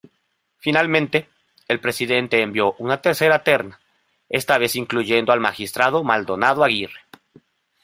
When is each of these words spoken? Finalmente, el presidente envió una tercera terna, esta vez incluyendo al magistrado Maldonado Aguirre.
Finalmente, 0.57 1.29
el 1.67 1.79
presidente 1.79 2.41
envió 2.41 2.73
una 2.79 2.99
tercera 3.03 3.43
terna, 3.43 3.79
esta 4.29 4.57
vez 4.57 4.75
incluyendo 4.75 5.31
al 5.31 5.39
magistrado 5.41 6.03
Maldonado 6.03 6.63
Aguirre. 6.63 7.01